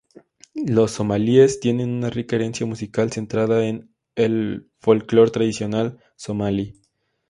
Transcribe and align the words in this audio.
Los 0.55 0.89
somalíes 0.93 1.59
tienen 1.59 1.91
una 1.91 2.09
rica 2.09 2.35
herencia 2.35 2.65
musical 2.65 3.11
centrada 3.11 3.67
en 3.67 3.93
el 4.15 4.67
folclore 4.79 5.29
tradicional 5.29 5.99
somalí. 6.15 6.81